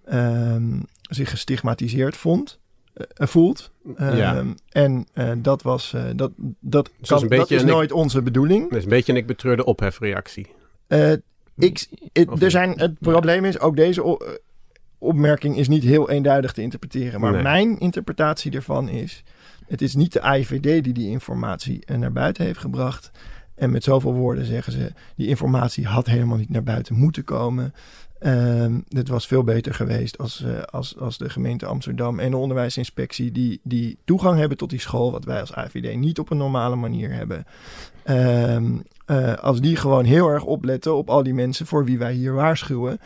[0.04, 2.58] ehm, zich gestigmatiseerd vond,
[2.94, 3.70] eh, voelt.
[3.98, 4.36] Ja.
[4.36, 7.92] Ehm, En eh, dat was, eh, dat, dat, Dus is kan, een dat is nooit
[7.92, 8.68] onze bedoeling.
[8.68, 10.46] Dat is een beetje een ik betreurde ophefreactie.
[12.12, 14.18] Ik, er zijn, het probleem is, ook deze,
[14.98, 17.20] opmerking is niet heel eenduidig te interpreteren.
[17.20, 17.42] Maar Nee.
[17.42, 19.22] mijn interpretatie ervan is...
[19.70, 23.10] het is niet de AIVD die die informatie eh, naar buiten heeft gebracht.
[23.54, 24.92] En met zoveel woorden zeggen ze...
[25.16, 27.74] die informatie had helemaal niet naar buiten moeten komen.
[28.18, 32.36] Ehm het was veel beter geweest als, eh, als, als de gemeente Amsterdam en de
[32.36, 33.32] onderwijsinspectie...
[33.32, 35.12] Die, die toegang hebben tot die school...
[35.12, 37.46] wat wij als AIVD niet op een normale manier hebben...
[38.02, 42.12] Ehm, eh, als die gewoon heel erg opletten op al die mensen voor wie wij
[42.12, 43.00] hier waarschuwen.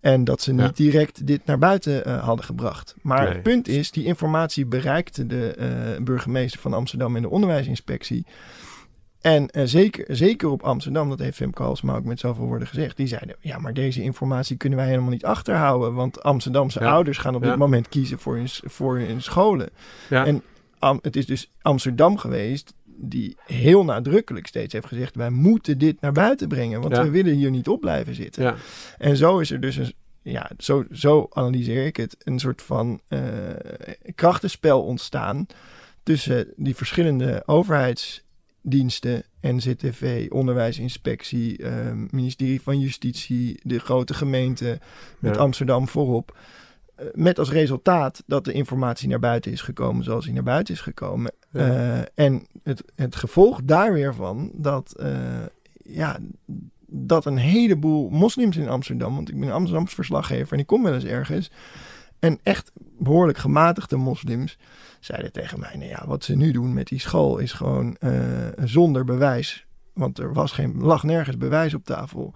[0.00, 0.70] En dat ze niet Ja.
[0.84, 2.94] direct dit naar buiten eh, hadden gebracht.
[3.02, 3.32] Maar Nee.
[3.32, 8.26] het punt is, die informatie bereikte de eh, burgemeester van Amsterdam en de onderwijsinspectie.
[9.20, 12.96] En eh, zeker, zeker op Amsterdam, dat heeft Femke Halsma ook met zoveel woorden gezegd.
[12.96, 15.94] Die zeiden, ja, maar deze informatie kunnen wij helemaal niet achterhouden.
[15.94, 16.90] Want Amsterdamse Ja.
[16.90, 19.68] ouders gaan op dit moment kiezen voor hun, voor hun scholen.
[20.10, 20.26] Ja.
[20.26, 20.42] En
[21.02, 25.14] het is dus Amsterdam geweest die heel nadrukkelijk steeds heeft gezegd...
[25.16, 27.02] wij moeten dit naar buiten brengen, want Ja.
[27.02, 28.42] we willen hier niet op blijven zitten.
[28.42, 28.56] ja.
[28.98, 33.00] En zo is er dus een, ja, zo, zo analyseer ik het, een soort van
[33.08, 33.20] eh,
[34.14, 35.46] krachtenspel ontstaan
[36.02, 44.78] tussen die verschillende overheidsdiensten, NZTV, onderwijsinspectie, eh, ministerie van Justitie, de grote gemeente
[45.18, 45.40] met Ja.
[45.40, 46.38] Amsterdam voorop.
[47.00, 50.74] Eh, Met als resultaat dat de informatie naar buiten is gekomen zoals die naar buiten
[50.74, 51.32] is gekomen.
[51.50, 51.60] Ja.
[51.60, 55.46] Eh, en het, het gevolg daar weer van dat, eh,
[55.84, 56.18] ja,
[56.86, 60.94] dat een heleboel moslims in Amsterdam, want ik ben Amsterdamse verslaggever en ik kom wel
[60.94, 61.50] eens ergens.
[62.18, 64.58] En echt behoorlijk gematigde moslims
[65.00, 67.96] zeiden tegen mij: nou ja, wat ze nu doen met die school is gewoon
[68.64, 69.66] zonder bewijs.
[69.92, 72.34] Want er was geen, lag nergens bewijs op tafel.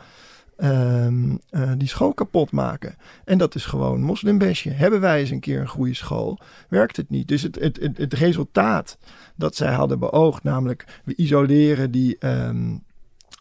[0.57, 2.97] Ehm, eh, die school kapot maken.
[3.25, 4.71] En dat is gewoon moslimbesje.
[4.71, 6.39] Hebben wij eens een keer een goede school,
[6.69, 7.29] werkt het niet.
[7.29, 8.99] Dus het, het, het, resultaat
[9.37, 12.77] dat zij hadden beoogd, namelijk we isoleren die, ehm,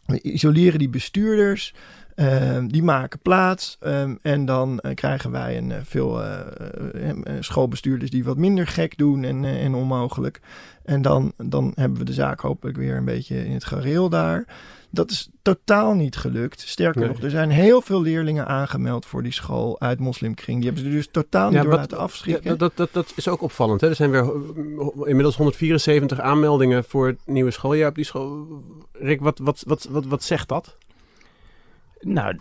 [0.05, 1.73] we isoleren die bestuurders.
[2.15, 6.39] Ehm, die maken plaats ehm, en dan eh, krijgen wij een, eh, veel eh,
[7.39, 10.39] schoolbestuurders die wat minder gek doen en, en onmogelijk.
[10.83, 14.45] En dan, dan hebben we de zaak hopelijk weer een beetje in het gareel daar.
[14.89, 16.61] Dat is totaal niet gelukt.
[16.61, 17.09] Sterker Nee.
[17.09, 20.57] nog, er zijn heel veel leerlingen aangemeld voor die school uit moslimkring.
[20.61, 22.43] Die hebben ze dus totaal niet Ja, door wat- laten Ja, afschrikken.
[22.43, 23.81] dat, dat, dat, dat is ook opvallend.
[23.81, 23.89] Hè?
[23.89, 24.31] Er zijn weer
[25.07, 28.47] inmiddels 174 aanmeldingen voor het nieuwe schooljaar op die school.
[28.91, 30.77] Rick, wat, wat, wat, wat, wat zegt dat?
[32.03, 32.39] Nou,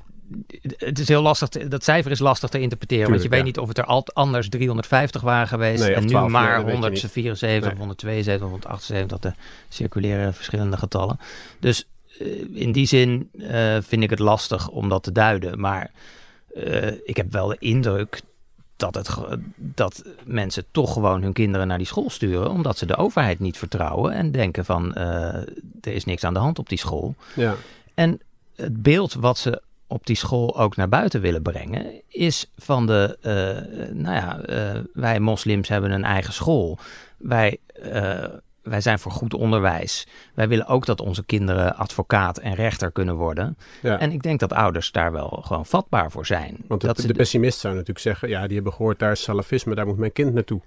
[0.77, 1.49] het is heel lastig.
[1.49, 3.11] te- dat cijfer is lastig te interpreteren.
[3.11, 5.83] want je weet niet of het er al anders 350 waren geweest.
[5.83, 6.91] Nee, en nu 12, nee, maar dat weet je niet.
[6.93, 7.79] 174, Nee.
[7.79, 9.19] 172, 178.
[9.19, 9.33] Dat de
[9.69, 11.19] circuleren verschillende getallen.
[11.61, 15.61] Dus eh, in die zin eh, vind ik het lastig om dat te duiden.
[15.61, 15.91] Maar
[16.55, 18.21] eh, ik heb wel de indruk
[18.77, 19.11] dat, het,
[19.57, 22.51] dat mensen toch gewoon hun kinderen naar die school sturen.
[22.51, 24.13] Omdat ze de overheid niet vertrouwen.
[24.13, 25.47] En denken van er
[25.83, 27.15] is niks aan de hand op die school.
[27.35, 27.55] Ja,
[27.95, 28.21] En
[28.63, 33.19] het beeld wat ze op die school ook naar buiten willen brengen, is van de,
[33.21, 36.79] eh, nou ja, eh, wij moslims hebben een eigen school.
[37.17, 38.25] Wij, eh,
[38.63, 40.07] wij zijn voor goed onderwijs.
[40.35, 43.57] Wij willen ook dat onze kinderen advocaat en rechter kunnen worden.
[43.83, 43.99] ja.
[43.99, 46.57] En ik denk dat ouders daar wel gewoon vatbaar voor zijn.
[46.67, 48.29] want de, dat de, ze de pessimist zou natuurlijk zeggen...
[48.29, 50.61] ja, die hebben gehoord, daar is salafisme, daar moet mijn kind naartoe.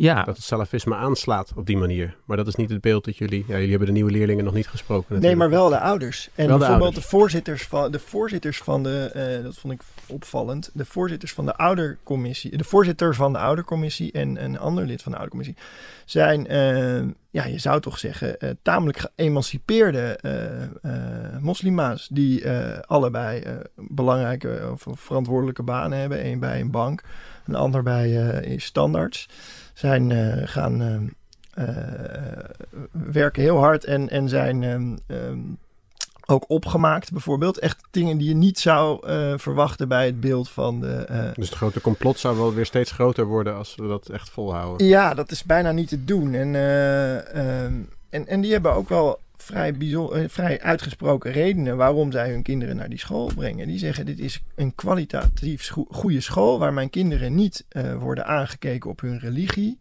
[0.00, 2.16] Ja, Dat het salafisme aanslaat op die manier.
[2.24, 3.44] Maar dat is niet het beeld dat jullie...
[3.48, 5.50] Ja, jullie hebben de nieuwe leerlingen nog niet gesproken Nee, natuurlijk.
[5.50, 6.28] maar wel de ouders.
[6.34, 7.04] En Wel de bijvoorbeeld ouders.
[7.04, 11.46] de voorzitters van de voorzitters van de, eh, dat vond ik opvallend, de voorzitters van
[11.46, 15.56] de oudercommissie, de voorzitter van de oudercommissie en een ander lid van de oudercommissie
[16.04, 16.98] zijn, eh,
[17.30, 23.52] ja, je zou toch zeggen, eh, tamelijk geëmancipeerde eh, eh, moslima's die eh, allebei eh,
[23.74, 26.26] belangrijke of verantwoordelijke banen hebben.
[26.26, 27.02] Eén bij een bank,
[27.46, 29.28] een ander bij eh, in standaards.
[29.78, 32.44] Zijn eh, gaan eh, eh,
[32.90, 35.38] werken heel hard en, en zijn ehm, ehm,
[36.26, 37.58] ook opgemaakt, bijvoorbeeld.
[37.58, 38.98] Echt dingen die je niet zou
[39.38, 41.06] verwachten bij het beeld van de.
[41.34, 44.86] Dus het grote complot zou wel weer steeds groter worden als we dat echt volhouden.
[44.86, 46.34] ja, dat is bijna niet te doen.
[46.34, 47.74] En, eh, ehm,
[48.10, 52.42] en, en die hebben ook wel vrij, bijzo- eh, vrij uitgesproken redenen waarom zij hun
[52.42, 53.66] kinderen naar die school brengen.
[53.66, 58.90] Die zeggen: Dit is een kwalitatief goede school waar mijn kinderen niet eh, worden aangekeken
[58.90, 59.78] op hun religie.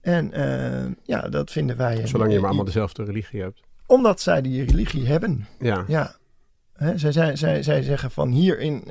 [0.00, 2.06] En eh, ja, dat vinden wij.
[2.06, 3.60] Zolang je maar allemaal dezelfde religie hebt.
[3.86, 5.46] Omdat zij die religie hebben.
[5.58, 6.16] Ja, Ja,
[6.74, 8.84] Hè, zij, zij, zij, zij zeggen van hier in,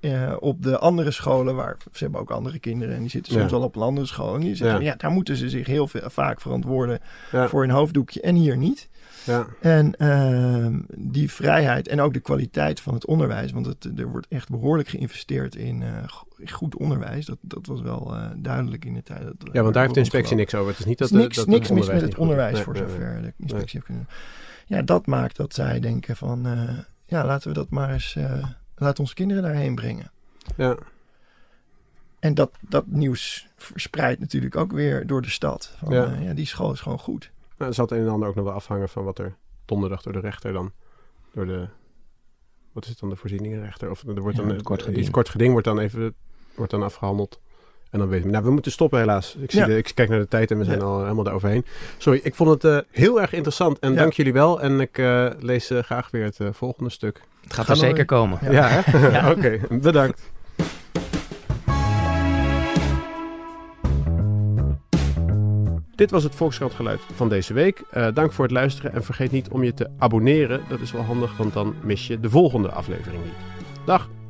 [0.00, 3.32] eh, eh, op de andere scholen, waar ze hebben ook andere kinderen en die zitten
[3.32, 3.56] soms Ja.
[3.56, 4.34] al op een andere school.
[4.34, 4.86] En die zeggen, Ja.
[4.90, 4.94] ja.
[4.96, 6.98] daar moeten ze zich heel veel, vaak verantwoorden
[7.32, 8.88] ja, voor hun hoofddoekje en hier niet.
[9.24, 9.46] Ja.
[9.60, 14.26] En ehm, die vrijheid en ook de kwaliteit van het onderwijs, want het, er wordt
[14.28, 17.26] echt behoorlijk geïnvesteerd in eh, go- goed onderwijs.
[17.26, 19.22] Dat, dat was wel eh, duidelijk in de tijd.
[19.22, 20.70] Dat, ja, want daar heeft de inspectie niks over.
[20.70, 22.82] Het is niet dat is niks, dat niks mis met het onderwijs Nee, voor nee,
[22.82, 22.92] nee.
[22.92, 24.06] zover de inspectie heeft kunnen.
[24.66, 28.16] Ja, dat maakt dat zij denken van, eh, ja, laten we dat maar eens,
[28.76, 30.10] laten onze kinderen daarheen brengen.
[30.56, 30.76] Ja.
[32.18, 35.74] en dat, dat nieuws verspreidt natuurlijk ook weer door de stad.
[35.78, 37.30] Van, ja, die school is gewoon goed.
[37.62, 40.12] Nou, zal het een en ander ook nog wel afhangen van wat er donderdag door
[40.12, 40.72] de rechter dan,
[41.32, 41.66] door de,
[42.72, 43.90] wat is het dan, de voorzieningenrechter?
[43.90, 45.00] Of er wordt Ja, dan kort geding.
[45.00, 46.14] iets kort geding wordt dan even,
[46.54, 47.40] wordt dan afgehandeld.
[47.90, 49.34] En dan weten we, nou we moeten stoppen helaas.
[49.36, 49.66] Ik, zie Ja.
[49.66, 50.84] de, ik kijk naar de tijd en we zijn Ja.
[50.84, 51.64] al helemaal daaroverheen.
[51.98, 53.98] Sorry, ik vond het eh, heel erg interessant en Ja.
[53.98, 54.60] dank jullie wel.
[54.60, 57.20] En ik eh, lees eh, graag weer het volgende stuk.
[57.42, 58.38] Het gaat Gaan er zeker komen.
[58.42, 58.50] Ja.
[58.50, 59.08] Ja, hè?
[59.08, 59.30] Ja.
[59.36, 60.30] oké, bedankt.
[65.94, 67.82] Dit was het Volkskrant geluid van deze week.
[67.90, 70.60] Eh, dank voor het luisteren en vergeet niet om je te abonneren.
[70.68, 73.34] Dat is wel handig, want dan mis je de volgende aflevering niet.
[73.86, 74.21] Dag!